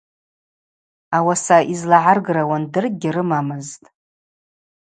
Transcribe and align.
Ауаса 1.17 1.57
йызлагӏаргра 1.71 2.43
уандыр 2.49 2.85
гьрымамызтӏ. 3.01 3.87